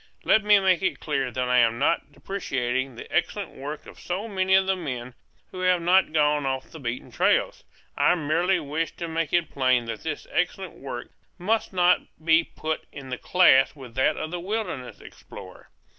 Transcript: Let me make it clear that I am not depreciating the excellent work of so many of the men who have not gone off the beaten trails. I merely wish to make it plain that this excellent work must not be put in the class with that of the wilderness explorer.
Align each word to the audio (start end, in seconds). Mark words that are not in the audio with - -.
Let 0.23 0.43
me 0.43 0.57
make 0.59 0.81
it 0.81 0.99
clear 0.99 1.29
that 1.29 1.47
I 1.47 1.59
am 1.59 1.77
not 1.77 2.11
depreciating 2.11 2.95
the 2.95 3.15
excellent 3.15 3.51
work 3.51 3.85
of 3.85 3.99
so 3.99 4.27
many 4.27 4.55
of 4.55 4.65
the 4.65 4.75
men 4.75 5.13
who 5.51 5.59
have 5.59 5.79
not 5.79 6.11
gone 6.11 6.43
off 6.43 6.71
the 6.71 6.79
beaten 6.79 7.11
trails. 7.11 7.63
I 7.95 8.15
merely 8.15 8.59
wish 8.59 8.93
to 8.93 9.07
make 9.07 9.31
it 9.31 9.51
plain 9.51 9.85
that 9.85 10.01
this 10.01 10.25
excellent 10.31 10.73
work 10.73 11.11
must 11.37 11.71
not 11.71 11.99
be 12.25 12.43
put 12.43 12.85
in 12.91 13.09
the 13.09 13.19
class 13.19 13.75
with 13.75 13.93
that 13.93 14.17
of 14.17 14.31
the 14.31 14.39
wilderness 14.39 14.99
explorer. 14.99 15.69